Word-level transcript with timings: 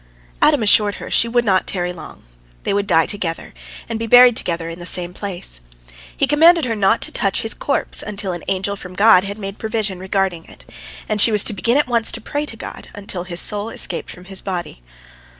Adam 0.41 0.63
assured 0.63 0.95
her 0.95 1.11
she 1.11 1.27
would 1.27 1.45
not 1.45 1.67
tarry 1.67 1.93
long. 1.93 2.23
They 2.63 2.73
would 2.73 2.87
die 2.87 3.05
together, 3.05 3.53
and 3.87 3.99
be 3.99 4.07
buried 4.07 4.35
together 4.35 4.67
in 4.67 4.79
the 4.79 4.85
same 4.87 5.13
place. 5.13 5.61
He 6.17 6.25
commanded 6.25 6.65
her 6.65 6.75
not 6.75 7.01
to 7.01 7.11
touch 7.11 7.41
his 7.43 7.53
corpse 7.53 8.01
until 8.01 8.31
an 8.33 8.41
angel 8.47 8.75
from 8.75 8.95
God 8.95 9.25
had 9.25 9.37
made 9.37 9.59
provision 9.59 9.99
regarding 9.99 10.45
it, 10.45 10.65
and 11.07 11.21
she 11.21 11.31
was 11.31 11.43
to 11.43 11.53
begin 11.53 11.77
at 11.77 11.85
once 11.85 12.11
to 12.13 12.19
pray 12.19 12.47
to 12.47 12.57
God 12.57 12.89
until 12.95 13.25
his 13.25 13.41
soul 13.41 13.69
escaped 13.69 14.09
from 14.09 14.25
his 14.25 14.41
body. 14.41 14.81